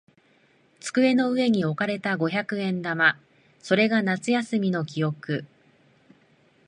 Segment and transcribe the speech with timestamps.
[0.79, 3.19] 机の上に置かれた五百円玉。
[3.59, 5.45] それが夏休みの記憶。